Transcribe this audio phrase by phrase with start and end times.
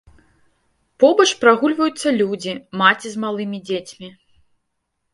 [1.03, 4.15] Побач прагульваюцца людзі, маці з малымі дзецьмі.